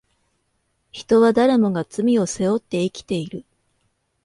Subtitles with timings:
[0.91, 3.45] 人は誰もが罪を背負って生きている